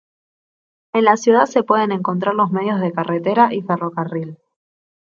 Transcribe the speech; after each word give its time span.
En 0.93 1.05
la 1.05 1.15
ciudad 1.15 1.45
se 1.45 1.61
pueden 1.61 1.91
encontrar 1.91 2.33
los 2.33 2.49
medios 2.51 2.79
de 2.81 2.91
carretera 2.91 3.53
y 3.53 3.61
ferrocarril. 3.61 4.39